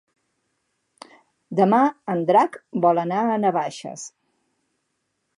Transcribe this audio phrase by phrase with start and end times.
[1.59, 1.81] Demà
[2.13, 4.07] en Drac vol anar a Navaixes.